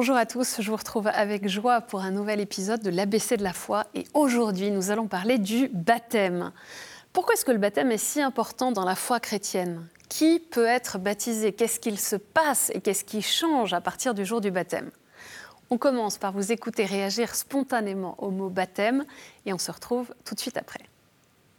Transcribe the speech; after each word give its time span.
Bonjour 0.00 0.14
à 0.14 0.26
tous, 0.26 0.60
je 0.60 0.70
vous 0.70 0.76
retrouve 0.76 1.08
avec 1.08 1.48
joie 1.48 1.80
pour 1.80 2.02
un 2.02 2.12
nouvel 2.12 2.38
épisode 2.38 2.80
de 2.80 2.88
l'ABC 2.88 3.36
de 3.36 3.42
la 3.42 3.52
foi 3.52 3.84
et 3.96 4.04
aujourd'hui 4.14 4.70
nous 4.70 4.92
allons 4.92 5.08
parler 5.08 5.38
du 5.38 5.66
baptême. 5.72 6.52
Pourquoi 7.12 7.34
est-ce 7.34 7.44
que 7.44 7.50
le 7.50 7.58
baptême 7.58 7.90
est 7.90 7.98
si 7.98 8.22
important 8.22 8.70
dans 8.70 8.84
la 8.84 8.94
foi 8.94 9.18
chrétienne? 9.18 9.88
Qui 10.08 10.38
peut 10.38 10.66
être 10.66 10.98
baptisé? 10.98 11.52
Qu'est-ce 11.52 11.80
qu'il 11.80 11.98
se 11.98 12.14
passe 12.14 12.70
et 12.76 12.80
qu'est-ce 12.80 13.02
qui 13.02 13.22
change 13.22 13.74
à 13.74 13.80
partir 13.80 14.14
du 14.14 14.24
jour 14.24 14.40
du 14.40 14.52
baptême? 14.52 14.92
On 15.68 15.78
commence 15.78 16.16
par 16.16 16.30
vous 16.30 16.52
écouter 16.52 16.84
réagir 16.84 17.34
spontanément 17.34 18.14
au 18.18 18.30
mot 18.30 18.50
baptême 18.50 19.04
et 19.46 19.52
on 19.52 19.58
se 19.58 19.72
retrouve 19.72 20.14
tout 20.24 20.36
de 20.36 20.40
suite 20.40 20.58
après. 20.58 20.84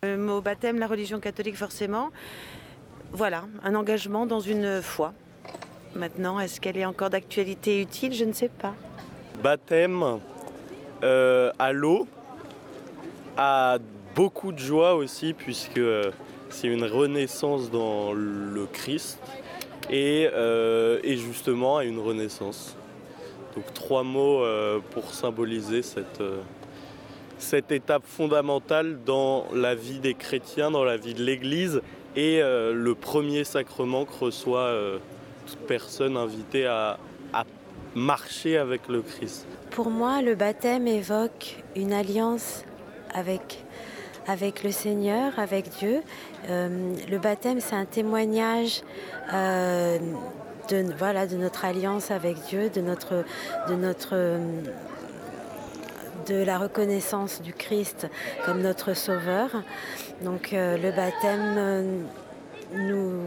Le 0.03 0.15
mot 0.15 0.39
baptême, 0.39 0.79
la 0.79 0.87
religion 0.87 1.19
catholique 1.19 1.57
forcément, 1.57 2.09
voilà, 3.11 3.43
un 3.63 3.75
engagement 3.75 4.25
dans 4.25 4.39
une 4.39 4.81
foi. 4.81 5.13
Maintenant, 5.95 6.39
est-ce 6.39 6.61
qu'elle 6.61 6.77
est 6.77 6.85
encore 6.85 7.09
d'actualité 7.09 7.81
utile? 7.81 8.13
Je 8.13 8.25
ne 8.25 8.33
sais 8.33 8.49
pas. 8.49 8.73
Baptême 9.41 10.19
euh, 11.03 11.51
à 11.57 11.71
l'eau, 11.73 12.07
à 13.37 13.77
beaucoup 14.15 14.51
de 14.51 14.59
joie 14.59 14.95
aussi, 14.95 15.33
puisque 15.33 15.81
c'est 16.49 16.67
une 16.67 16.83
renaissance 16.83 17.71
dans 17.71 18.13
le 18.13 18.67
Christ 18.71 19.19
et, 19.89 20.29
euh, 20.33 20.99
et, 21.03 21.17
justement 21.17 21.77
à 21.77 21.85
une 21.85 21.99
renaissance. 21.99 22.75
Donc 23.55 23.73
trois 23.73 24.03
mots 24.03 24.43
euh, 24.43 24.79
pour 24.91 25.13
symboliser 25.13 25.81
cette 25.81 27.71
étape 27.71 28.03
fondamentale 28.05 28.99
dans 29.05 29.45
la 29.53 29.73
vie 29.73 29.99
des 29.99 30.13
chrétiens, 30.13 30.69
dans 30.69 30.83
la 30.83 30.97
vie 30.97 31.15
de 31.15 31.23
l'Église 31.23 31.81
et 32.15 32.41
le 32.41 32.93
premier 32.95 33.43
sacrement 33.43 34.03
que 34.03 34.25
reçoit 34.25 34.73
personne 35.55 36.17
invitée 36.17 36.65
à, 36.65 36.97
marcher 37.95 38.57
avec 38.57 38.87
le 38.87 39.01
Christ. 39.01 39.47
Pour 39.71 39.89
moi, 39.89 40.21
le 40.21 40.35
baptême 40.35 40.87
évoque 40.87 41.63
une 41.75 41.91
alliance 41.91 42.63
avec, 43.11 43.65
avec 44.27 44.63
le 44.63 44.71
Seigneur, 44.71 45.39
avec 45.39 45.69
Dieu. 45.79 46.01
Euh, 46.49 46.93
le 47.09 47.17
baptême, 47.17 47.59
c'est 47.59 47.75
un 47.75 47.85
témoignage 47.85 48.83
euh, 49.33 49.97
de, 50.69 50.85
voilà, 50.99 51.25
de 51.25 51.35
notre 51.35 51.65
alliance 51.65 52.11
avec 52.11 52.37
Dieu, 52.47 52.69
de 52.69 52.81
notre, 52.81 53.25
de 53.67 53.73
notre 53.73 54.37
de 56.27 56.43
la 56.43 56.59
reconnaissance 56.59 57.41
du 57.41 57.53
Christ 57.53 58.07
comme 58.45 58.61
notre 58.61 58.93
sauveur. 58.93 59.49
Donc 60.21 60.53
euh, 60.53 60.77
le 60.77 60.91
baptême 60.91 62.05
nous 62.75 63.21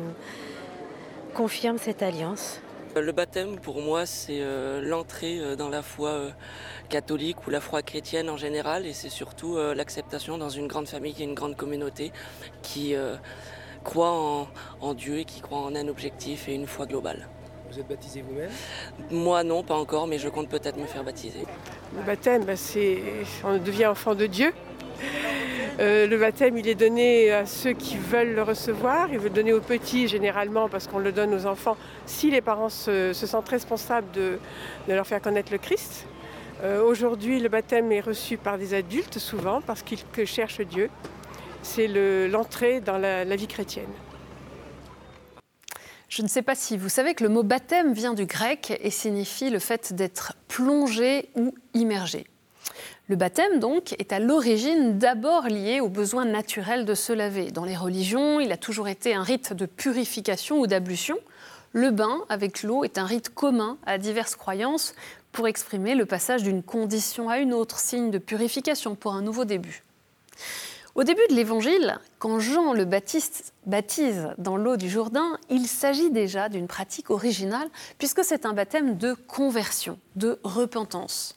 confirme 1.33 1.79
cette 1.79 2.03
alliance 2.03 2.61
Le 2.95 3.13
baptême, 3.13 3.59
pour 3.59 3.81
moi, 3.81 4.07
c'est 4.07 4.41
euh, 4.41 4.81
l'entrée 4.83 5.39
euh, 5.41 5.57
dans 5.57 5.69
la 5.69 5.83
foi 5.83 6.11
euh, 6.11 6.31
catholique 6.89 7.47
ou 7.47 7.51
la 7.51 7.61
foi 7.61 7.83
chrétienne 7.83 8.29
en 8.29 8.37
général, 8.37 8.87
et 8.87 8.93
c'est 8.93 9.09
surtout 9.09 9.57
l'acceptation 9.75 10.37
dans 10.37 10.51
une 10.51 10.67
grande 10.67 10.87
famille, 10.87 11.15
qui 11.15 11.23
est 11.23 11.27
une 11.27 11.35
grande 11.35 11.57
communauté, 11.57 12.13
qui 12.63 12.95
croit 13.83 14.47
en, 14.81 14.95
Dieu 14.95 15.19
et 15.21 15.25
qui 15.25 15.41
croit 15.41 15.59
en 15.59 15.75
un 15.75 15.89
objectif 15.89 16.49
et 16.49 16.55
une 16.55 16.67
foi 16.67 16.87
globale. 16.87 17.29
Vous 17.71 17.81
êtes 17.81 17.89
baptisé 17.89 18.21
vous-même? 18.21 18.51
Moi 19.11 19.43
non, 19.43 19.63
pas 19.63 19.75
encore, 19.75 20.07
mais 20.07 20.19
je 20.19 20.29
compte 20.29 20.51
peut-être 20.51 20.77
me 20.77 20.85
faire 20.85 21.03
baptiser. 21.03 21.47
Le 21.97 22.03
baptême, 22.03 22.45
bah, 22.45 22.57
c'est 22.57 23.01
on 23.43 23.57
devient 23.57 23.87
enfant 23.87 24.15
de 24.15 24.27
Dieu. 24.27 24.53
Euh, 25.81 26.06
le 26.06 26.19
baptême, 26.19 26.59
il 26.59 26.69
est 26.69 26.75
donné 26.75 27.33
à 27.33 27.47
ceux 27.47 27.73
qui 27.73 27.97
veulent 27.97 28.34
le 28.34 28.42
recevoir. 28.42 29.09
Il 29.11 29.19
veut 29.19 29.28
le 29.28 29.34
donner 29.34 29.52
aux 29.52 29.61
petits 29.61 30.07
généralement 30.07 30.69
parce 30.69 30.86
qu'on 30.86 30.98
le 30.98 31.13
donne 31.13 31.35
aux 31.35 31.47
enfants 31.47 31.77
si 32.05 32.30
les 32.30 32.42
parents 32.42 32.69
se, 32.69 33.13
sentent 33.14 33.48
responsables 33.48 34.11
de, 34.13 34.39
leur 34.89 35.07
faire 35.07 35.23
connaître 35.23 35.51
le 35.51 35.58
Christ. 35.58 36.07
Euh, 36.63 36.83
aujourd'hui, 36.83 37.41
le 37.41 37.48
baptême 37.48 37.91
est 37.91 38.01
reçu 38.01 38.36
par 38.36 38.58
des 38.58 38.74
adultes 38.74 39.19
souvent 39.19 39.61
parce 39.63 39.83
qu'ils 39.83 40.27
cherchent 40.27 40.61
Dieu. 40.61 40.91
C'est 41.63 41.89
l'entrée 42.29 42.80
dans 42.80 42.98
la, 42.98 43.24
la 43.24 43.36
vie 43.36 43.47
chrétienne. 43.47 43.91
Je 46.08 46.20
ne 46.20 46.29
sais 46.29 46.42
pas 46.42 46.55
si 46.55 46.77
vous 46.77 46.91
savez 46.91 47.14
que 47.14 47.24
le 47.24 47.30
mot 47.30 47.42
baptême 47.42 47.95
vient 47.95 48.13
du 48.13 48.27
grec 48.27 48.79
et 48.83 48.91
signifie 48.91 49.48
le 49.48 49.58
fait 49.58 49.95
d'être 49.95 50.35
plongé 50.47 51.30
ou 51.35 51.55
immergé. 51.73 52.27
Le 53.12 53.17
baptême, 53.17 53.58
donc, 53.58 53.95
est 53.98 54.11
à 54.14 54.18
l'origine 54.18 54.96
d'abord 54.96 55.42
lié 55.42 55.80
au 55.83 55.90
besoin 55.90 56.24
naturel 56.24 56.86
de 56.86 56.95
se 56.95 57.12
laver. 57.12 57.50
Dans 57.50 57.67
les 57.67 57.77
religions, 57.77 58.40
il 58.40 58.50
a 58.52 58.56
toujours 58.56 58.89
été 58.89 59.14
un 59.14 59.23
rite 59.23 59.52
de 59.52 59.67
purification 59.67 60.61
ou 60.61 60.67
d'ablution. 60.67 61.18
Le 61.74 61.90
bain 61.90 62.24
avec 62.30 62.62
l'eau 62.62 62.84
est 62.84 62.96
un 62.96 63.05
rite 63.05 63.28
commun 63.28 63.77
à 63.84 63.98
diverses 63.98 64.34
croyances 64.34 64.95
pour 65.30 65.46
exprimer 65.46 65.95
le 65.95 66.06
passage 66.06 66.42
d'une 66.42 66.62
condition 66.62 67.28
à 67.28 67.36
une 67.36 67.52
autre, 67.52 67.80
signe 67.80 68.11
de 68.11 68.17
purification 68.17 68.95
pour 68.95 69.12
un 69.12 69.20
nouveau 69.20 69.44
début. 69.44 69.84
Au 70.94 71.05
début 71.05 71.27
de 71.29 71.34
l'Évangile, 71.34 71.98
quand 72.18 72.40
Jean 72.40 72.73
le 72.73 72.86
Baptiste 72.86 73.52
baptise 73.67 74.30
dans 74.39 74.56
l'eau 74.56 74.79
du 74.79 74.89
Jourdain, 74.89 75.39
il 75.50 75.67
s'agit 75.67 76.11
déjà 76.11 76.48
d'une 76.48 76.67
pratique 76.67 77.11
originale 77.11 77.68
puisque 77.98 78.24
c'est 78.24 78.46
un 78.46 78.55
baptême 78.55 78.96
de 78.96 79.12
conversion, 79.12 79.98
de 80.17 80.39
repentance 80.44 81.36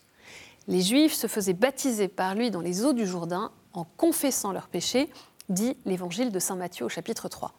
les 0.67 0.81
Juifs 0.81 1.13
se 1.13 1.27
faisaient 1.27 1.53
baptiser 1.53 2.07
par 2.07 2.35
lui 2.35 2.51
dans 2.51 2.61
les 2.61 2.85
eaux 2.85 2.93
du 2.93 3.05
Jourdain 3.05 3.51
en 3.73 3.85
confessant 3.97 4.51
leurs 4.51 4.67
péchés, 4.67 5.09
dit 5.49 5.77
l'évangile 5.85 6.31
de 6.31 6.39
Saint 6.39 6.55
Matthieu 6.55 6.85
au 6.85 6.89
chapitre 6.89 7.27
3. 7.27 7.53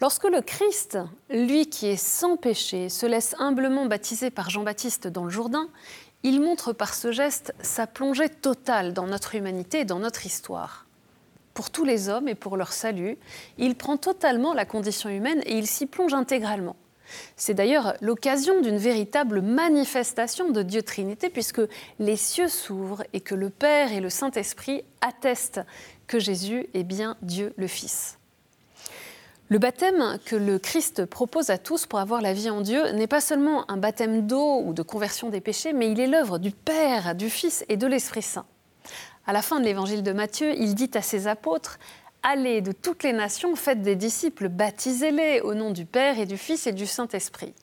Lorsque 0.00 0.24
le 0.24 0.40
Christ, 0.40 0.98
lui 1.28 1.68
qui 1.68 1.88
est 1.88 1.96
sans 1.96 2.36
péché, 2.36 2.88
se 2.88 3.04
laisse 3.04 3.34
humblement 3.38 3.86
baptiser 3.86 4.30
par 4.30 4.48
Jean-Baptiste 4.48 5.08
dans 5.08 5.24
le 5.24 5.30
Jourdain, 5.30 5.68
il 6.22 6.40
montre 6.40 6.72
par 6.72 6.94
ce 6.94 7.12
geste 7.12 7.52
sa 7.60 7.86
plongée 7.86 8.28
totale 8.28 8.92
dans 8.92 9.06
notre 9.06 9.34
humanité 9.34 9.80
et 9.80 9.84
dans 9.84 9.98
notre 9.98 10.24
histoire. 10.24 10.86
Pour 11.52 11.70
tous 11.70 11.84
les 11.84 12.08
hommes 12.08 12.28
et 12.28 12.36
pour 12.36 12.56
leur 12.56 12.72
salut, 12.72 13.18
il 13.58 13.74
prend 13.74 13.96
totalement 13.96 14.54
la 14.54 14.64
condition 14.64 15.10
humaine 15.10 15.42
et 15.44 15.58
il 15.58 15.66
s'y 15.66 15.86
plonge 15.86 16.14
intégralement. 16.14 16.76
C'est 17.36 17.54
d'ailleurs 17.54 17.94
l'occasion 18.00 18.60
d'une 18.60 18.76
véritable 18.76 19.42
manifestation 19.42 20.50
de 20.50 20.62
Dieu 20.62 20.82
Trinité, 20.82 21.30
puisque 21.30 21.62
les 21.98 22.16
cieux 22.16 22.48
s'ouvrent 22.48 23.04
et 23.12 23.20
que 23.20 23.34
le 23.34 23.50
Père 23.50 23.92
et 23.92 24.00
le 24.00 24.10
Saint-Esprit 24.10 24.82
attestent 25.00 25.60
que 26.06 26.18
Jésus 26.18 26.66
est 26.74 26.84
bien 26.84 27.16
Dieu 27.22 27.52
le 27.56 27.66
Fils. 27.66 28.18
Le 29.50 29.58
baptême 29.58 30.18
que 30.26 30.36
le 30.36 30.58
Christ 30.58 31.06
propose 31.06 31.48
à 31.48 31.56
tous 31.56 31.86
pour 31.86 32.00
avoir 32.00 32.20
la 32.20 32.34
vie 32.34 32.50
en 32.50 32.60
Dieu 32.60 32.90
n'est 32.90 33.06
pas 33.06 33.22
seulement 33.22 33.70
un 33.70 33.78
baptême 33.78 34.26
d'eau 34.26 34.60
ou 34.60 34.74
de 34.74 34.82
conversion 34.82 35.30
des 35.30 35.40
péchés, 35.40 35.72
mais 35.72 35.90
il 35.90 36.00
est 36.00 36.06
l'œuvre 36.06 36.38
du 36.38 36.50
Père, 36.50 37.14
du 37.14 37.30
Fils 37.30 37.64
et 37.70 37.78
de 37.78 37.86
l'Esprit 37.86 38.20
Saint. 38.20 38.44
À 39.26 39.32
la 39.32 39.40
fin 39.40 39.58
de 39.58 39.64
l'évangile 39.64 40.02
de 40.02 40.12
Matthieu, 40.12 40.54
il 40.58 40.74
dit 40.74 40.90
à 40.92 41.00
ses 41.00 41.28
apôtres 41.28 41.78
Allez 42.30 42.60
de 42.60 42.72
toutes 42.72 43.04
les 43.04 43.14
nations, 43.14 43.56
faites 43.56 43.80
des 43.80 43.96
disciples, 43.96 44.50
baptisez-les 44.50 45.40
au 45.40 45.54
nom 45.54 45.70
du 45.70 45.86
Père 45.86 46.18
et 46.18 46.26
du 46.26 46.36
Fils 46.36 46.66
et 46.66 46.72
du 46.72 46.84
Saint-Esprit. 46.84 47.54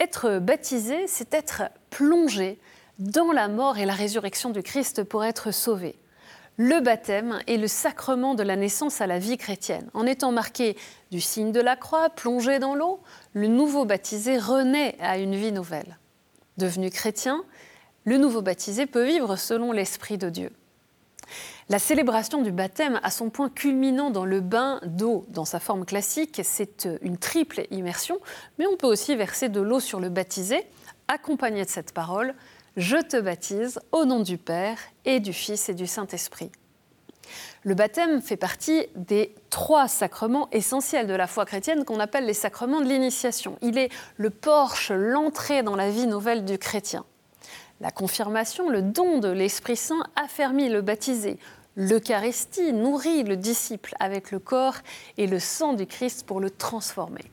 Être 0.00 0.40
baptisé, 0.40 1.06
c'est 1.06 1.32
être 1.32 1.62
plongé 1.90 2.58
dans 2.98 3.30
la 3.30 3.46
mort 3.46 3.78
et 3.78 3.86
la 3.86 3.92
résurrection 3.92 4.50
du 4.50 4.64
Christ 4.64 5.04
pour 5.04 5.24
être 5.24 5.52
sauvé. 5.52 5.94
Le 6.56 6.80
baptême 6.80 7.38
est 7.46 7.56
le 7.56 7.68
sacrement 7.68 8.34
de 8.34 8.42
la 8.42 8.56
naissance 8.56 9.00
à 9.00 9.06
la 9.06 9.20
vie 9.20 9.36
chrétienne. 9.36 9.88
En 9.94 10.06
étant 10.06 10.32
marqué 10.32 10.76
du 11.12 11.20
signe 11.20 11.52
de 11.52 11.60
la 11.60 11.76
croix, 11.76 12.10
plongé 12.10 12.58
dans 12.58 12.74
l'eau, 12.74 12.98
le 13.32 13.46
nouveau 13.46 13.84
baptisé 13.84 14.38
renaît 14.38 14.96
à 14.98 15.18
une 15.18 15.36
vie 15.36 15.52
nouvelle. 15.52 15.98
Devenu 16.56 16.90
chrétien, 16.90 17.44
le 18.06 18.16
nouveau 18.18 18.42
baptisé 18.42 18.86
peut 18.86 19.04
vivre 19.04 19.36
selon 19.36 19.70
l'Esprit 19.70 20.18
de 20.18 20.30
Dieu. 20.30 20.50
La 21.68 21.80
célébration 21.80 22.42
du 22.42 22.52
baptême 22.52 23.00
a 23.02 23.10
son 23.10 23.28
point 23.28 23.50
culminant 23.50 24.10
dans 24.10 24.24
le 24.24 24.40
bain 24.40 24.78
d'eau. 24.84 25.26
Dans 25.30 25.44
sa 25.44 25.58
forme 25.58 25.84
classique, 25.84 26.40
c'est 26.44 26.88
une 27.02 27.18
triple 27.18 27.66
immersion, 27.72 28.20
mais 28.58 28.68
on 28.68 28.76
peut 28.76 28.86
aussi 28.86 29.16
verser 29.16 29.48
de 29.48 29.60
l'eau 29.60 29.80
sur 29.80 29.98
le 29.98 30.08
baptisé, 30.08 30.64
accompagné 31.08 31.64
de 31.64 31.68
cette 31.68 31.92
parole 31.92 32.36
Je 32.76 32.98
te 32.98 33.20
baptise 33.20 33.80
au 33.90 34.04
nom 34.04 34.20
du 34.20 34.38
Père 34.38 34.78
et 35.04 35.18
du 35.18 35.32
Fils 35.32 35.68
et 35.68 35.74
du 35.74 35.88
Saint-Esprit. 35.88 36.52
Le 37.64 37.74
baptême 37.74 38.22
fait 38.22 38.36
partie 38.36 38.86
des 38.94 39.34
trois 39.50 39.88
sacrements 39.88 40.48
essentiels 40.52 41.08
de 41.08 41.14
la 41.14 41.26
foi 41.26 41.46
chrétienne 41.46 41.84
qu'on 41.84 41.98
appelle 41.98 42.26
les 42.26 42.34
sacrements 42.34 42.80
de 42.80 42.86
l'initiation. 42.86 43.58
Il 43.60 43.76
est 43.76 43.90
le 44.18 44.30
porche, 44.30 44.92
l'entrée 44.94 45.64
dans 45.64 45.74
la 45.74 45.90
vie 45.90 46.06
nouvelle 46.06 46.44
du 46.44 46.58
chrétien. 46.58 47.04
La 47.80 47.90
confirmation, 47.90 48.70
le 48.70 48.80
don 48.80 49.18
de 49.18 49.28
l'Esprit 49.28 49.76
Saint 49.76 50.02
affermit 50.16 50.68
le 50.68 50.80
baptisé. 50.80 51.38
L'Eucharistie 51.76 52.72
nourrit 52.72 53.22
le 53.22 53.36
disciple 53.36 53.94
avec 54.00 54.30
le 54.30 54.38
corps 54.38 54.76
et 55.18 55.26
le 55.26 55.38
sang 55.38 55.74
du 55.74 55.86
Christ 55.86 56.24
pour 56.26 56.40
le 56.40 56.48
transformer. 56.48 57.24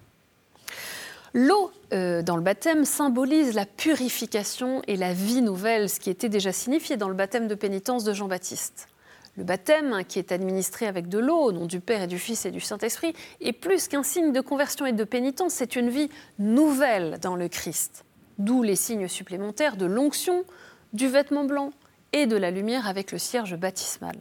L'eau 1.33 1.71
euh, 1.93 2.21
dans 2.21 2.35
le 2.35 2.43
baptême 2.43 2.83
symbolise 2.83 3.55
la 3.55 3.65
purification 3.65 4.81
et 4.87 4.97
la 4.97 5.13
vie 5.13 5.41
nouvelle, 5.41 5.89
ce 5.89 5.99
qui 5.99 6.09
était 6.09 6.29
déjà 6.29 6.51
signifié 6.51 6.97
dans 6.97 7.07
le 7.07 7.15
baptême 7.15 7.47
de 7.47 7.55
pénitence 7.55 8.03
de 8.03 8.13
Jean-Baptiste. 8.13 8.89
Le 9.35 9.43
baptême, 9.43 10.03
qui 10.07 10.19
est 10.19 10.31
administré 10.31 10.85
avec 10.85 11.07
de 11.07 11.17
l'eau 11.17 11.39
au 11.39 11.51
nom 11.51 11.65
du 11.65 11.79
Père 11.79 12.03
et 12.03 12.07
du 12.07 12.19
Fils 12.19 12.45
et 12.45 12.51
du 12.51 12.59
Saint-Esprit, 12.59 13.15
est 13.41 13.53
plus 13.53 13.87
qu'un 13.87 14.03
signe 14.03 14.31
de 14.31 14.41
conversion 14.41 14.85
et 14.85 14.91
de 14.91 15.03
pénitence, 15.05 15.53
c'est 15.53 15.75
une 15.75 15.89
vie 15.89 16.09
nouvelle 16.37 17.17
dans 17.19 17.35
le 17.35 17.47
Christ. 17.47 18.05
D'où 18.37 18.63
les 18.63 18.75
signes 18.75 19.07
supplémentaires 19.07 19.77
de 19.77 19.85
l'onction, 19.85 20.45
du 20.93 21.07
vêtement 21.07 21.45
blanc 21.45 21.71
et 22.11 22.27
de 22.27 22.37
la 22.37 22.51
lumière 22.51 22.87
avec 22.87 23.11
le 23.11 23.17
cierge 23.17 23.55
baptismal. 23.55 24.15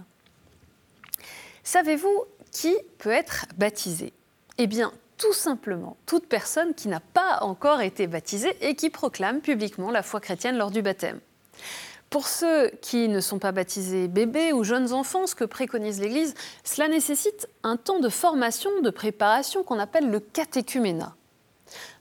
Savez-vous 1.65 2.25
qui 2.51 2.77
peut 2.99 3.11
être 3.11 3.47
baptisé? 3.57 4.13
Eh 4.59 4.67
bien, 4.67 4.93
tout 5.19 5.33
simplement 5.33 5.97
toute 6.07 6.27
personne 6.27 6.75
qui 6.75 6.89
n'a 6.89 7.01
pas 7.01 7.39
encore 7.43 7.81
été 7.81 8.07
baptisée 8.07 8.57
et 8.61 8.75
qui 8.75 8.91
proclame 8.91 9.41
publiquement 9.41 9.91
la 9.91 10.03
foi 10.03 10.21
chrétienne 10.21 10.57
lors 10.57 10.71
du 10.71 10.83
baptême. 10.83 11.21
Pour 12.11 12.29
ceux 12.29 12.71
qui 12.83 13.09
ne 13.09 13.21
sont 13.21 13.39
pas 13.39 13.53
baptisés 13.53 14.09
bébés 14.09 14.53
ou 14.53 14.65
jeunes 14.65 14.93
enfants, 14.93 15.27
ce 15.27 15.35
que 15.35 15.45
préconise 15.45 16.01
l'Église, 16.01 16.35
cela 16.63 16.89
nécessite 16.89 17.49
un 17.63 17.79
temps 17.79 18.01
de 18.01 18.11
formation, 18.11 18.83
de 18.83 18.91
préparation 18.91 19.63
qu'on 19.63 19.79
appelle 19.79 20.11
le 20.11 20.21
catéchuménat. 20.21 21.15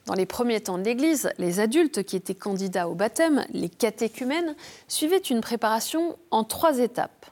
Dans 0.06 0.14
les 0.14 0.26
premiers 0.26 0.62
temps 0.62 0.78
de 0.78 0.84
l'Église, 0.84 1.32
les 1.38 1.60
adultes 1.60 2.04
qui 2.04 2.16
étaient 2.16 2.36
candidats 2.36 2.90
au 2.90 2.96
baptême, 2.96 3.46
les 3.52 3.70
catéchumènes, 3.70 4.56
suivaient 4.88 5.18
une 5.18 5.42
préparation 5.42 6.18
en 6.32 6.44
trois 6.44 6.80
étapes. 6.80 7.26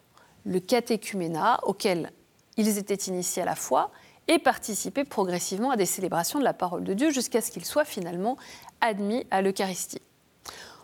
Le 0.46 0.60
catéchuménat, 0.60 1.60
auquel 1.64 2.12
ils 2.58 2.78
étaient 2.78 2.96
initiés 2.96 3.42
à 3.42 3.46
la 3.46 3.56
foi 3.56 3.92
et 4.28 4.38
participaient 4.38 5.06
progressivement 5.06 5.72
à 5.72 5.78
des 5.78 5.86
célébrations 5.86 6.40
de 6.40 6.44
la 6.44 6.54
parole 6.54 6.84
de 6.84 6.94
Dieu 6.94 7.10
jusqu'à 7.10 7.42
ce 7.42 7.52
qu'ils 7.52 7.66
soient 7.66 7.86
finalement 7.86 8.38
admis 8.82 9.26
à 9.32 9.42
l'Eucharistie. 9.42 10.02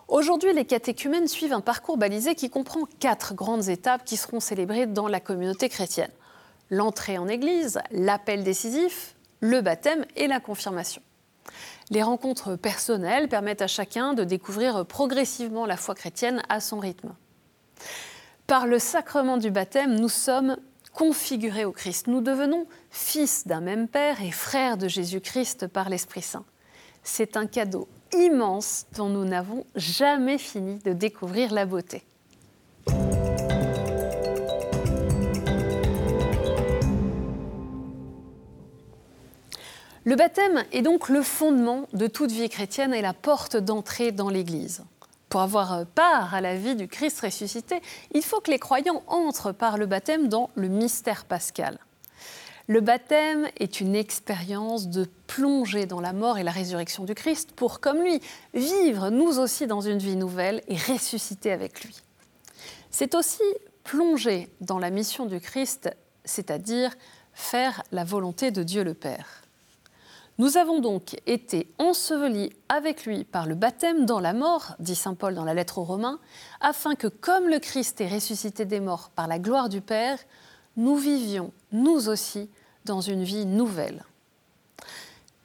Aujourd'hui, 0.07 0.54
les 0.54 0.66
catéchumènes 0.66 1.28
suivent 1.28 1.54
un 1.54 1.62
parcours 1.62 1.98
balisé 1.98 2.36
qui 2.36 2.50
comprend 2.50 2.86
quatre 3.00 3.34
grandes 3.34 3.69
étapes 3.69 4.06
qui 4.06 4.18
seront 4.18 4.40
célébrées 4.40 4.86
dans 4.86 5.07
la 5.07 5.19
communauté 5.19 5.68
chrétienne. 5.69 6.12
L'entrée 6.69 7.18
en 7.18 7.28
Église, 7.28 7.80
l'appel 7.92 8.44
décisif, 8.44 9.16
le 9.40 9.62
baptême 9.62 10.06
et 10.16 10.28
la 10.28 10.40
confirmation. 10.40 11.02
Les 11.89 12.01
rencontres 12.01 12.56
personnelles 12.56 13.30
permettent 13.30 13.62
à 13.62 13.68
chacun 13.68 14.13
de 14.13 14.24
découvrir 14.24 14.86
progressivement 14.86 15.65
la 15.65 15.77
foi 15.77 15.95
chrétienne 15.95 16.42
à 16.50 16.59
son 16.59 16.80
rythme. 16.80 17.13
Par 18.47 18.68
le 18.68 18.80
sacrement 18.80 19.38
du 19.38 19.51
baptême, 19.51 19.95
nous 19.95 20.09
sommes 20.09 20.57
configurés 20.94 21.65
au 21.65 21.71
Christ. 21.71 22.07
Nous 22.07 22.21
devenons 22.21 22.65
fils 22.89 23.45
d'un 23.45 23.62
même 23.62 23.88
Père 23.88 24.21
et 24.21 24.31
frères 24.31 24.77
de 24.77 24.88
Jésus-Christ 24.88 25.68
par 25.68 25.89
l'Esprit 25.89 26.21
Saint. 26.21 26.45
C'est 27.03 27.38
un 27.38 27.47
cadeau 27.47 27.88
immense 28.13 28.86
dont 28.95 29.09
nous 29.09 29.25
n'avons 29.25 29.65
jamais 29.75 30.38
fini 30.38 30.80
de 30.80 30.94
découvrir 30.94 31.53
la 31.53 31.65
beauté. 31.65 32.03
Le 40.15 40.17
baptême 40.17 40.63
est 40.71 40.81
donc 40.81 41.09
le 41.09 41.21
fondement 41.21 41.89
de 41.91 42.07
toute 42.07 42.31
vie 42.31 42.47
chrétienne 42.47 42.94
et 42.94 43.01
la 43.01 43.12
porte 43.12 43.57
d'entrée 43.57 44.13
dans 44.13 44.29
l'Église. 44.29 44.85
Pour 45.27 45.41
avoir 45.41 45.85
part 45.88 46.33
à 46.33 46.39
la 46.39 46.56
vie 46.56 46.77
du 46.77 46.88
Christ 46.88 47.19
ressuscité, 47.19 47.81
il 48.13 48.21
faut 48.21 48.39
que 48.39 48.50
les 48.50 48.57
croyants 48.57 49.03
entrent 49.07 49.51
par 49.51 49.77
le 49.77 49.88
baptême 49.88 50.29
dans 50.29 50.51
le 50.56 50.69
mystère 50.69 51.25
pascal. 51.25 51.79
Le 52.67 52.79
baptême 52.79 53.50
est 53.57 53.81
une 53.81 53.94
expérience 53.94 54.88
de 54.88 55.06
plonger 55.27 55.85
dans 55.85 56.00
la 56.00 56.13
mort 56.13 56.38
et 56.38 56.44
la 56.44 56.51
résurrection 56.51 57.03
du 57.03 57.13
Christ 57.13 57.51
pour, 57.51 57.81
comme 57.81 58.01
lui, 58.01 58.21
vivre 58.53 59.09
nous 59.09 59.38
aussi 59.38 59.68
dans 59.68 59.81
une 59.81 60.00
vie 60.00 60.15
nouvelle 60.15 60.61
et 60.69 60.77
ressusciter 60.77 61.51
avec 61.51 61.83
lui. 61.83 61.97
C'est 62.89 63.15
aussi 63.15 63.44
plonger 63.83 64.47
dans 64.61 64.79
la 64.79 64.91
mission 64.91 65.25
du 65.25 65.41
Christ, 65.41 65.89
c'est-à-dire 66.23 66.95
faire 67.33 67.83
la 67.91 68.06
volonté 68.06 68.51
de 68.51 68.63
Dieu 68.63 68.85
le 68.85 68.94
Père. 68.94 69.44
Nous 70.37 70.57
avons 70.57 70.79
donc 70.79 71.15
été 71.27 71.71
ensevelis 71.77 72.51
avec 72.67 73.05
lui 73.05 73.23
par 73.23 73.45
le 73.45 73.55
baptême 73.55 74.05
dans 74.05 74.19
la 74.19 74.33
mort, 74.33 74.75
dit 74.79 74.95
Saint 74.95 75.13
Paul 75.13 75.33
dans 75.33 75.45
la 75.45 75.53
lettre 75.53 75.77
aux 75.77 75.85
Romains, 75.85 76.19
afin 76.59 76.95
que 76.95 77.07
comme 77.07 77.47
le 77.47 77.59
Christ 77.59 78.01
est 78.01 78.13
ressuscité 78.13 78.65
des 78.65 78.81
morts 78.81 79.11
par 79.15 79.27
la 79.29 79.39
gloire 79.39 79.69
du 79.69 79.79
Père, 79.79 80.19
nous 80.75 80.97
vivions, 80.97 81.53
nous 81.71 82.09
aussi, 82.09 82.49
dans 82.83 82.99
une 82.99 83.23
vie 83.23 83.45
nouvelle. 83.45 84.03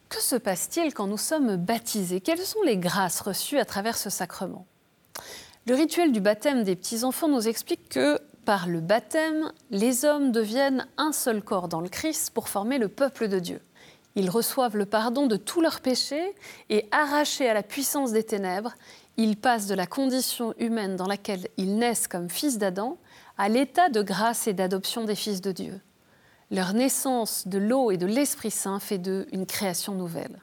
Que 0.09 0.21
se 0.21 0.35
passe-t-il 0.35 0.93
quand 0.93 1.07
nous 1.07 1.17
sommes 1.17 1.55
baptisés? 1.55 2.21
Quelles 2.21 2.41
sont 2.41 2.63
les 2.63 2.77
grâces 2.77 3.21
reçues 3.21 3.61
à 3.61 3.65
travers 3.65 3.97
ce 3.97 4.11
sacrement? 4.11 4.67
Le 5.69 5.77
rituel 5.77 6.11
du 6.11 6.21
baptême 6.21 6.65
des 6.65 6.75
petits-enfants 6.75 7.29
nous 7.29 7.47
explique 7.47 7.89
que 7.89 8.19
par 8.45 8.67
le 8.67 8.81
baptême, 8.81 9.53
les 9.71 10.05
hommes 10.05 10.33
deviennent 10.33 10.89
un 10.97 11.13
seul 11.13 11.43
corps 11.43 11.69
dans 11.69 11.81
le 11.81 11.89
Christ 11.89 12.31
pour 12.35 12.49
former 12.49 12.79
le 12.79 12.89
peuple 12.89 13.29
de 13.29 13.39
Dieu. 13.39 13.61
Ils 14.17 14.31
reçoivent 14.31 14.77
le 14.77 14.87
pardon 14.87 15.27
de 15.27 15.37
tous 15.37 15.61
leurs 15.61 15.81
péchés 15.81 16.35
et, 16.69 16.87
arrachés 16.91 17.49
à 17.49 17.55
la 17.55 17.63
puissance 17.63 18.13
des 18.13 18.25
ténèbres, 18.25 18.75
ils 19.17 19.37
passent 19.37 19.67
de 19.67 19.75
la 19.75 19.87
condition 19.87 20.55
humaine 20.59 20.97
dans 20.97 21.07
laquelle 21.07 21.49
ils 21.57 21.77
naissent 21.77 22.09
comme 22.09 22.31
fils 22.31 22.59
d'Adam 22.59 22.97
à 23.39 23.49
l'état 23.49 23.89
de 23.89 24.03
grâce 24.03 24.47
et 24.47 24.53
d'adoption 24.53 25.05
des 25.05 25.15
fils 25.15 25.41
de 25.41 25.53
Dieu. 25.53 25.81
Leur 26.51 26.75
naissance 26.75 27.47
de 27.47 27.59
l'eau 27.59 27.91
et 27.91 27.97
de 27.97 28.07
l'Esprit 28.07 28.51
Saint 28.51 28.81
fait 28.81 28.99
d'eux 28.99 29.27
une 29.33 29.47
création 29.47 29.95
nouvelle. 29.95 30.41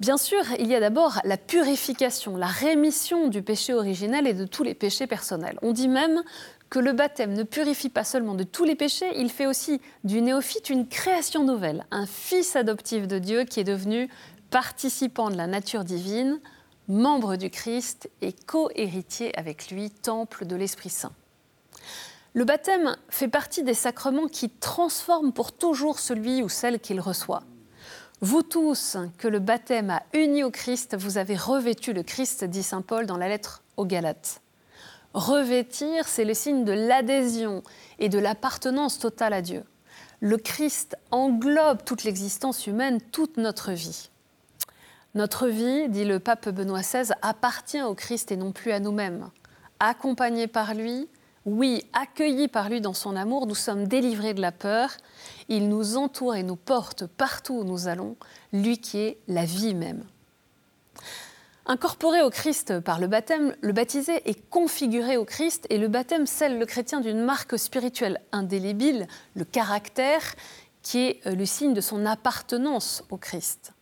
Bien 0.00 0.16
sûr, 0.16 0.42
il 0.58 0.66
y 0.66 0.74
a 0.74 0.80
d'abord 0.80 1.20
la 1.24 1.36
purification, 1.36 2.36
la 2.36 2.46
rémission 2.46 3.28
du 3.28 3.42
péché 3.42 3.74
originel 3.74 4.26
et 4.26 4.34
de 4.34 4.46
tous 4.46 4.64
les 4.64 4.74
péchés 4.74 5.06
personnels. 5.06 5.58
On 5.62 5.72
dit 5.72 5.88
même 5.88 6.22
que 6.72 6.78
le 6.78 6.94
baptême 6.94 7.34
ne 7.34 7.42
purifie 7.42 7.90
pas 7.90 8.02
seulement 8.02 8.34
de 8.34 8.44
tous 8.44 8.64
les 8.64 8.76
péchés, 8.76 9.12
il 9.16 9.30
fait 9.30 9.44
aussi 9.44 9.82
du 10.04 10.22
néophyte 10.22 10.70
une 10.70 10.88
création 10.88 11.44
nouvelle, 11.44 11.84
un 11.90 12.06
fils 12.06 12.56
adoptif 12.56 13.06
de 13.06 13.18
Dieu 13.18 13.44
qui 13.44 13.60
est 13.60 13.64
devenu 13.64 14.08
participant 14.48 15.28
de 15.28 15.36
la 15.36 15.46
nature 15.46 15.84
divine, 15.84 16.40
membre 16.88 17.36
du 17.36 17.50
Christ 17.50 18.08
et 18.22 18.32
co-héritier 18.32 19.38
avec 19.38 19.70
lui, 19.70 19.90
temple 19.90 20.46
de 20.46 20.56
l'Esprit 20.56 20.88
Saint. 20.88 21.12
Le 22.32 22.46
baptême 22.46 22.96
fait 23.10 23.28
partie 23.28 23.64
des 23.64 23.74
sacrements 23.74 24.28
qui 24.28 24.48
transforment 24.48 25.34
pour 25.34 25.52
toujours 25.52 25.98
celui 25.98 26.42
ou 26.42 26.48
celle 26.48 26.80
qu'il 26.80 27.02
reçoit. 27.02 27.42
Vous 28.22 28.42
tous, 28.42 28.96
que 29.18 29.28
le 29.28 29.40
baptême 29.40 29.90
a 29.90 30.02
uni 30.14 30.42
au 30.42 30.50
Christ, 30.50 30.96
vous 30.98 31.18
avez 31.18 31.36
revêtu 31.36 31.92
le 31.92 32.02
Christ, 32.02 32.44
dit 32.44 32.62
Saint 32.62 32.80
Paul 32.80 33.04
dans 33.04 33.18
la 33.18 33.28
lettre 33.28 33.62
aux 33.76 33.84
Galates. 33.84 34.40
Revêtir, 35.14 36.08
c'est 36.08 36.24
le 36.24 36.34
signe 36.34 36.64
de 36.64 36.72
l'adhésion 36.72 37.62
et 37.98 38.08
de 38.08 38.18
l'appartenance 38.18 38.98
totale 38.98 39.34
à 39.34 39.42
Dieu. 39.42 39.64
Le 40.20 40.38
Christ 40.38 40.96
englobe 41.10 41.84
toute 41.84 42.04
l'existence 42.04 42.66
humaine, 42.66 43.00
toute 43.12 43.36
notre 43.36 43.72
vie. 43.72 44.08
Notre 45.14 45.48
vie, 45.48 45.88
dit 45.88 46.04
le 46.04 46.18
pape 46.20 46.48
Benoît 46.48 46.80
XVI, 46.80 47.12
appartient 47.20 47.82
au 47.82 47.94
Christ 47.94 48.32
et 48.32 48.36
non 48.36 48.52
plus 48.52 48.72
à 48.72 48.80
nous-mêmes. 48.80 49.28
Accompagnés 49.80 50.46
par 50.46 50.74
lui, 50.74 51.08
oui, 51.44 51.84
accueillis 51.92 52.48
par 52.48 52.70
lui 52.70 52.80
dans 52.80 52.94
son 52.94 53.16
amour, 53.16 53.46
nous 53.46 53.54
sommes 53.54 53.88
délivrés 53.88 54.32
de 54.32 54.40
la 54.40 54.52
peur. 54.52 54.90
Il 55.48 55.68
nous 55.68 55.96
entoure 55.96 56.36
et 56.36 56.44
nous 56.44 56.56
porte 56.56 57.06
partout 57.06 57.54
où 57.54 57.64
nous 57.64 57.88
allons, 57.88 58.16
lui 58.52 58.78
qui 58.78 58.98
est 58.98 59.18
la 59.28 59.44
vie 59.44 59.74
même. 59.74 60.04
Incorporé 61.64 62.22
au 62.22 62.30
Christ 62.30 62.80
par 62.80 62.98
le 62.98 63.06
baptême, 63.06 63.54
le 63.60 63.72
baptisé 63.72 64.28
est 64.28 64.48
configuré 64.50 65.16
au 65.16 65.24
Christ 65.24 65.66
et 65.70 65.78
le 65.78 65.86
baptême 65.86 66.26
scelle 66.26 66.58
le 66.58 66.66
chrétien 66.66 67.00
d'une 67.00 67.22
marque 67.22 67.56
spirituelle 67.56 68.20
indélébile, 68.32 69.06
le 69.36 69.44
caractère, 69.44 70.34
qui 70.82 70.98
est 70.98 71.26
euh, 71.26 71.36
le 71.36 71.46
signe 71.46 71.72
de 71.72 71.80
son 71.80 72.04
appartenance 72.04 73.04
au 73.10 73.16
Christ. 73.16 73.74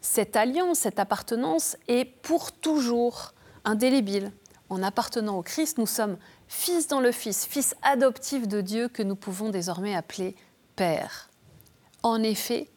Cette 0.00 0.34
alliance, 0.34 0.78
cette 0.78 0.98
appartenance 0.98 1.76
est 1.88 2.06
pour 2.06 2.52
toujours 2.52 3.34
indélébile. 3.66 4.32
En 4.70 4.82
appartenant 4.82 5.36
au 5.36 5.42
Christ, 5.42 5.76
nous 5.76 5.86
sommes 5.86 6.16
fils 6.48 6.88
dans 6.88 7.00
le 7.00 7.12
Fils, 7.12 7.44
fils 7.44 7.74
adoptif 7.82 8.48
de 8.48 8.62
Dieu 8.62 8.88
que 8.88 9.02
nous 9.02 9.16
pouvons 9.16 9.50
désormais 9.50 9.94
appeler 9.94 10.34
Père. 10.74 11.28
En 12.02 12.22
effet, 12.22 12.70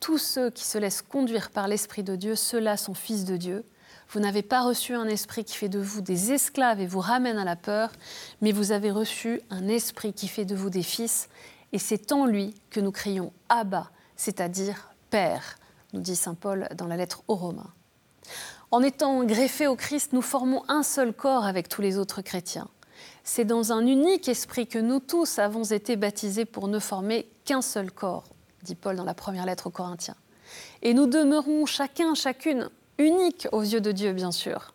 tous 0.00 0.16
ceux 0.16 0.48
qui 0.48 0.64
se 0.64 0.78
laissent 0.78 1.02
conduire 1.02 1.50
par 1.50 1.68
l'Esprit 1.68 2.02
de 2.02 2.16
Dieu, 2.16 2.34
ceux-là 2.34 2.78
sont 2.78 2.94
fils 2.94 3.26
de 3.26 3.36
Dieu. 3.36 3.64
Vous 4.10 4.20
n'avez 4.20 4.42
pas 4.42 4.62
reçu 4.62 4.94
un 4.94 5.06
esprit 5.06 5.44
qui 5.44 5.56
fait 5.56 5.68
de 5.68 5.80
vous 5.80 6.00
des 6.00 6.32
esclaves 6.32 6.80
et 6.80 6.86
vous 6.86 7.00
ramène 7.00 7.38
à 7.38 7.44
la 7.44 7.56
peur, 7.56 7.90
mais 8.40 8.52
vous 8.52 8.72
avez 8.72 8.90
reçu 8.90 9.40
un 9.50 9.68
esprit 9.68 10.12
qui 10.12 10.28
fait 10.28 10.44
de 10.44 10.54
vous 10.54 10.70
des 10.70 10.82
fils, 10.82 11.28
et 11.72 11.78
c'est 11.78 12.12
en 12.12 12.26
lui 12.26 12.54
que 12.70 12.80
nous 12.80 12.92
crions 12.92 13.32
Abba, 13.48 13.90
c'est-à-dire 14.16 14.90
Père, 15.10 15.58
nous 15.92 16.00
dit 16.00 16.16
Saint 16.16 16.34
Paul 16.34 16.68
dans 16.76 16.86
la 16.86 16.96
lettre 16.96 17.22
aux 17.26 17.34
Romains. 17.34 17.72
En 18.70 18.82
étant 18.82 19.24
greffés 19.24 19.66
au 19.66 19.76
Christ, 19.76 20.12
nous 20.12 20.22
formons 20.22 20.62
un 20.68 20.82
seul 20.82 21.12
corps 21.12 21.44
avec 21.44 21.68
tous 21.68 21.82
les 21.82 21.98
autres 21.98 22.22
chrétiens. 22.22 22.68
C'est 23.22 23.44
dans 23.44 23.72
un 23.72 23.86
unique 23.86 24.28
esprit 24.28 24.66
que 24.66 24.78
nous 24.78 25.00
tous 25.00 25.38
avons 25.38 25.64
été 25.64 25.96
baptisés 25.96 26.44
pour 26.44 26.68
ne 26.68 26.78
former 26.78 27.28
qu'un 27.44 27.62
seul 27.62 27.90
corps, 27.90 28.24
dit 28.62 28.74
Paul 28.74 28.96
dans 28.96 29.04
la 29.04 29.14
première 29.14 29.46
lettre 29.46 29.68
aux 29.68 29.70
Corinthiens. 29.70 30.16
Et 30.82 30.94
nous 30.94 31.06
demeurons 31.06 31.66
chacun, 31.66 32.14
chacune, 32.14 32.68
uniques 32.98 33.48
aux 33.52 33.62
yeux 33.62 33.80
de 33.80 33.92
Dieu, 33.92 34.12
bien 34.12 34.32
sûr. 34.32 34.74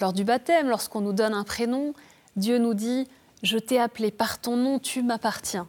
Lors 0.00 0.12
du 0.12 0.24
baptême, 0.24 0.68
lorsqu'on 0.68 1.00
nous 1.00 1.12
donne 1.12 1.34
un 1.34 1.44
prénom, 1.44 1.94
Dieu 2.36 2.58
nous 2.58 2.74
dit 2.74 3.08
Je 3.42 3.58
t'ai 3.58 3.80
appelé 3.80 4.10
par 4.10 4.40
ton 4.40 4.56
nom, 4.56 4.78
tu 4.78 5.02
m'appartiens. 5.02 5.68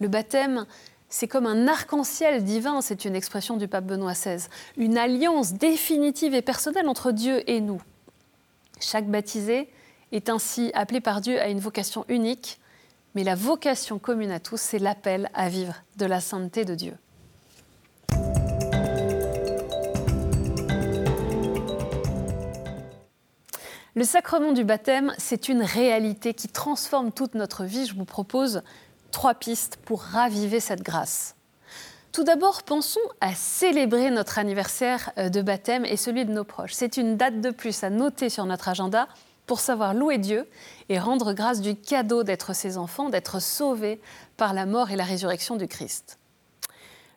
Le 0.00 0.08
baptême, 0.08 0.66
C'est 1.12 1.26
comme 1.26 1.46
un 1.46 1.66
arc-en-ciel 1.66 2.44
divin, 2.44 2.80
c'est 2.80 3.04
une 3.04 3.16
expression 3.16 3.56
du 3.56 3.66
pape 3.66 3.84
Benoît 3.84 4.12
XVI, 4.12 4.46
une 4.76 4.96
alliance 4.96 5.54
définitive 5.54 6.34
et 6.34 6.42
personnelle 6.42 6.88
entre 6.88 7.10
Dieu 7.10 7.42
et 7.50 7.60
nous. 7.60 7.82
Chaque 8.78 9.08
baptisé 9.08 9.68
est 10.12 10.28
ainsi 10.28 10.70
appelé 10.72 11.00
par 11.00 11.20
Dieu 11.20 11.40
à 11.40 11.48
une 11.48 11.58
vocation 11.58 12.04
unique, 12.08 12.60
mais 13.16 13.24
la 13.24 13.34
vocation 13.34 13.98
commune 13.98 14.30
à 14.30 14.38
tous, 14.38 14.60
c'est 14.60 14.78
l'appel 14.78 15.28
à 15.34 15.48
vivre 15.48 15.74
de 15.96 16.06
la 16.06 16.20
sainteté 16.20 16.64
de 16.64 16.76
Dieu. 16.76 16.96
Le 24.00 24.06
sacrement 24.06 24.52
du 24.52 24.64
baptême, 24.64 25.12
c'est 25.18 25.50
une 25.50 25.60
réalité 25.60 26.32
qui 26.32 26.48
transforme 26.48 27.12
toute 27.12 27.34
notre 27.34 27.64
vie. 27.64 27.84
Je 27.84 27.94
vous 27.94 28.06
propose 28.06 28.62
trois 29.10 29.34
pistes 29.34 29.76
pour 29.84 30.00
raviver 30.00 30.58
cette 30.58 30.80
grâce. 30.80 31.36
Tout 32.10 32.24
d'abord, 32.24 32.62
pensons 32.62 32.98
à 33.20 33.34
célébrer 33.34 34.10
notre 34.10 34.38
anniversaire 34.38 35.12
euh, 35.18 35.28
de 35.28 35.42
baptême 35.42 35.84
et 35.84 35.98
celui 35.98 36.24
de 36.24 36.32
nos 36.32 36.44
proches. 36.44 36.72
C'est 36.72 36.96
une 36.96 37.18
date 37.18 37.42
de 37.42 37.50
plus 37.50 37.84
à 37.84 37.90
noter 37.90 38.30
sur 38.30 38.46
notre 38.46 38.70
agenda 38.70 39.06
pour 39.44 39.60
savoir 39.60 39.92
louer 39.92 40.16
Dieu 40.16 40.48
et 40.88 40.98
rendre 40.98 41.34
grâce 41.34 41.60
du 41.60 41.76
cadeau 41.76 42.22
d'être 42.22 42.54
ses 42.54 42.78
enfants, 42.78 43.10
d'être 43.10 43.38
sauvés 43.38 44.00
par 44.38 44.54
la 44.54 44.64
mort 44.64 44.90
et 44.90 44.96
la 44.96 45.04
résurrection 45.04 45.56
du 45.56 45.68
Christ. 45.68 46.18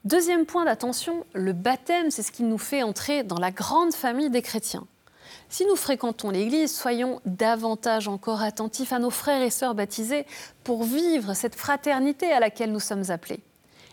Deuxième 0.04 0.46
point 0.46 0.66
d'attention, 0.66 1.26
le 1.32 1.54
baptême, 1.54 2.12
c'est 2.12 2.24
ce 2.24 2.34
qui 2.34 2.44
nous 2.44 2.58
fait 2.58 2.84
entrer 2.84 3.24
dans 3.24 3.40
la 3.40 3.52
grande 3.52 3.94
famille 3.94 4.30
des 4.30 4.42
chrétiens. 4.42 4.86
Si 5.50 5.66
nous 5.66 5.76
fréquentons 5.76 6.30
l'Église, 6.30 6.76
soyons 6.76 7.22
davantage 7.26 8.08
encore 8.08 8.42
attentifs 8.42 8.94
à 8.94 9.00
nos 9.00 9.10
frères 9.10 9.42
et 9.42 9.50
sœurs 9.50 9.76
baptisés 9.76 10.26
pour 10.64 10.84
vivre 10.84 11.34
cette 11.34 11.56
fraternité 11.56 12.32
à 12.32 12.40
laquelle 12.40 12.72
nous 12.72 12.80
sommes 12.80 13.10
appelés. 13.10 13.40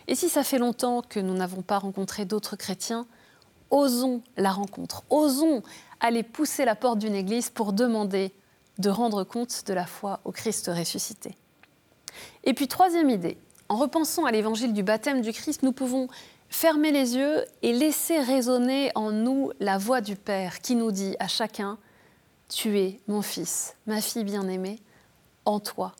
Et 0.07 0.15
si 0.15 0.29
ça 0.29 0.43
fait 0.43 0.57
longtemps 0.57 1.01
que 1.01 1.19
nous 1.19 1.33
n'avons 1.33 1.61
pas 1.61 1.79
rencontré 1.79 2.25
d'autres 2.25 2.55
chrétiens, 2.55 3.05
osons 3.69 4.21
la 4.37 4.51
rencontre, 4.51 5.03
osons 5.09 5.63
aller 5.99 6.23
pousser 6.23 6.65
la 6.65 6.75
porte 6.75 6.99
d'une 6.99 7.15
Église 7.15 7.49
pour 7.49 7.73
demander 7.73 8.31
de 8.77 8.89
rendre 8.89 9.23
compte 9.23 9.63
de 9.67 9.73
la 9.73 9.85
foi 9.85 10.19
au 10.25 10.31
Christ 10.31 10.69
ressuscité. 10.73 11.35
Et 12.43 12.53
puis 12.53 12.67
troisième 12.67 13.09
idée, 13.09 13.37
en 13.69 13.77
repensant 13.77 14.25
à 14.25 14.31
l'évangile 14.31 14.73
du 14.73 14.83
baptême 14.83 15.21
du 15.21 15.31
Christ, 15.31 15.63
nous 15.63 15.71
pouvons 15.71 16.07
fermer 16.51 16.91
les 16.91 17.15
yeux 17.15 17.43
et 17.63 17.73
laisser 17.73 18.19
résonner 18.19 18.91
en 18.93 19.11
nous 19.11 19.51
la 19.59 19.79
voix 19.79 20.01
du 20.01 20.15
Père 20.15 20.59
qui 20.59 20.75
nous 20.75 20.91
dit 20.91 21.15
à 21.17 21.27
chacun, 21.27 21.79
Tu 22.49 22.77
es 22.77 22.99
mon 23.07 23.23
fils, 23.23 23.75
ma 23.87 24.01
fille 24.01 24.25
bien-aimée, 24.25 24.79
en 25.45 25.59
toi 25.59 25.93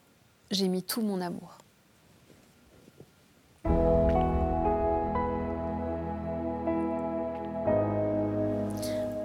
j'ai 0.52 0.68
mis 0.68 0.82
tout 0.82 1.00
mon 1.00 1.20
amour. 1.20 1.56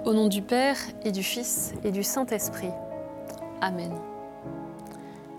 Au 0.06 0.14
nom 0.14 0.28
du 0.28 0.40
Père 0.40 0.78
et 1.04 1.12
du 1.12 1.22
Fils 1.22 1.74
et 1.84 1.90
du 1.90 2.02
Saint-Esprit. 2.02 2.70
Amen. 3.60 3.92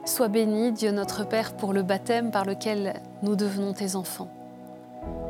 Sois 0.06 0.28
béni, 0.28 0.72
Dieu 0.72 0.92
notre 0.92 1.28
Père, 1.28 1.58
pour 1.58 1.74
le 1.74 1.82
baptême 1.82 2.30
par 2.30 2.46
lequel 2.46 3.02
nous 3.24 3.36
devenons 3.36 3.74
tes 3.74 3.96
enfants. 3.96 4.32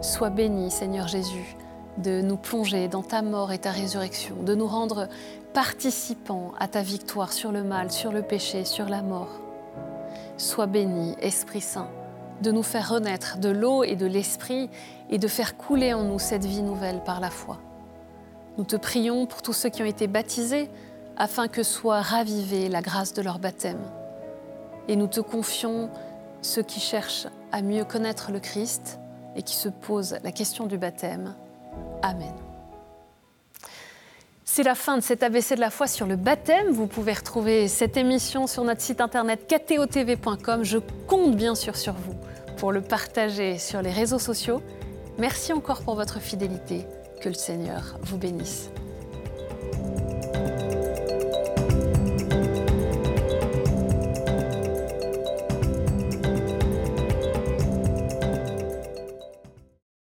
Sois 0.01 0.29
béni, 0.29 0.71
Seigneur 0.71 1.07
Jésus, 1.07 1.55
de 1.97 2.21
nous 2.21 2.37
plonger 2.37 2.87
dans 2.87 3.03
ta 3.03 3.21
mort 3.21 3.51
et 3.51 3.59
ta 3.59 3.71
résurrection, 3.71 4.35
de 4.43 4.55
nous 4.55 4.67
rendre 4.67 5.07
participants 5.53 6.53
à 6.59 6.67
ta 6.67 6.81
victoire 6.81 7.33
sur 7.33 7.51
le 7.51 7.63
mal, 7.63 7.91
sur 7.91 8.11
le 8.11 8.21
péché, 8.21 8.65
sur 8.65 8.87
la 8.87 9.01
mort. 9.01 9.41
Sois 10.37 10.67
béni, 10.67 11.15
Esprit 11.19 11.61
Saint, 11.61 11.89
de 12.41 12.51
nous 12.51 12.63
faire 12.63 12.89
renaître 12.89 13.37
de 13.37 13.49
l'eau 13.49 13.83
et 13.83 13.95
de 13.95 14.05
l'Esprit 14.05 14.69
et 15.09 15.17
de 15.17 15.27
faire 15.27 15.57
couler 15.57 15.93
en 15.93 16.03
nous 16.03 16.19
cette 16.19 16.45
vie 16.45 16.61
nouvelle 16.61 17.03
par 17.03 17.19
la 17.19 17.29
foi. 17.29 17.57
Nous 18.57 18.63
te 18.63 18.75
prions 18.75 19.25
pour 19.25 19.41
tous 19.41 19.53
ceux 19.53 19.69
qui 19.69 19.81
ont 19.81 19.85
été 19.85 20.07
baptisés, 20.07 20.69
afin 21.17 21.49
que 21.49 21.63
soit 21.63 22.01
ravivée 22.01 22.69
la 22.69 22.81
grâce 22.81 23.13
de 23.13 23.21
leur 23.21 23.39
baptême. 23.39 23.81
Et 24.87 24.95
nous 24.95 25.07
te 25.07 25.19
confions 25.19 25.89
ceux 26.41 26.63
qui 26.63 26.79
cherchent 26.79 27.27
à 27.51 27.61
mieux 27.61 27.83
connaître 27.83 28.31
le 28.31 28.39
Christ, 28.39 28.99
et 29.35 29.43
qui 29.43 29.55
se 29.55 29.69
pose 29.69 30.17
la 30.23 30.31
question 30.31 30.65
du 30.65 30.77
baptême. 30.77 31.35
Amen. 32.01 32.33
C'est 34.51 34.63
la 34.63 34.73
fin 34.73 34.97
de 34.97 35.03
cet 35.03 35.21
ABC 35.21 35.55
de 35.55 35.59
la 35.59 35.69
foi 35.69 35.85
sur 35.85 36.07
le 36.07 36.15
baptême. 36.15 36.71
Vous 36.71 36.87
pouvez 36.87 37.13
retrouver 37.13 37.67
cette 37.67 37.97
émission 37.97 38.47
sur 38.47 38.63
notre 38.63 38.81
site 38.81 38.99
internet 38.99 39.47
ktotv.com. 39.47 40.63
Je 40.63 40.79
compte 41.07 41.35
bien 41.35 41.53
sûr 41.53 41.75
sur 41.75 41.93
vous 41.93 42.15
pour 42.57 42.71
le 42.71 42.81
partager 42.81 43.59
sur 43.59 43.81
les 43.83 43.91
réseaux 43.91 44.17
sociaux. 44.19 44.61
Merci 45.19 45.53
encore 45.53 45.81
pour 45.81 45.95
votre 45.95 46.19
fidélité. 46.19 46.85
Que 47.21 47.29
le 47.29 47.35
Seigneur 47.35 47.99
vous 48.01 48.17
bénisse. 48.17 48.71